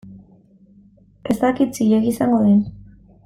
[1.33, 2.59] Ez dakit zilegi izango den.